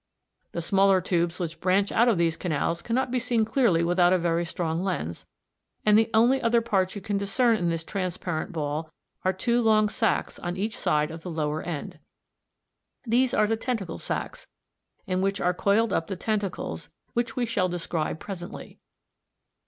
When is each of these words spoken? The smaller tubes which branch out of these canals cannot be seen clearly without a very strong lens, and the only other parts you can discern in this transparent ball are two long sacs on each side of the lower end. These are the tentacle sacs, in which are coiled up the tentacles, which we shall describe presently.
The 0.53 0.63
smaller 0.63 0.99
tubes 0.99 1.37
which 1.37 1.59
branch 1.61 1.91
out 1.91 2.07
of 2.09 2.17
these 2.17 2.35
canals 2.35 2.81
cannot 2.81 3.11
be 3.11 3.19
seen 3.19 3.45
clearly 3.45 3.83
without 3.83 4.11
a 4.13 4.17
very 4.17 4.45
strong 4.45 4.83
lens, 4.83 5.27
and 5.85 5.95
the 5.95 6.09
only 6.11 6.41
other 6.41 6.59
parts 6.59 6.95
you 6.95 7.01
can 7.01 7.19
discern 7.19 7.55
in 7.55 7.69
this 7.69 7.83
transparent 7.83 8.51
ball 8.51 8.89
are 9.23 9.31
two 9.31 9.61
long 9.61 9.89
sacs 9.89 10.39
on 10.39 10.57
each 10.57 10.75
side 10.75 11.11
of 11.11 11.21
the 11.21 11.29
lower 11.29 11.61
end. 11.61 11.99
These 13.05 13.35
are 13.35 13.45
the 13.45 13.55
tentacle 13.57 13.99
sacs, 13.99 14.47
in 15.05 15.21
which 15.21 15.39
are 15.39 15.53
coiled 15.53 15.93
up 15.93 16.07
the 16.07 16.15
tentacles, 16.15 16.89
which 17.13 17.35
we 17.35 17.45
shall 17.45 17.69
describe 17.69 18.19
presently. 18.19 18.79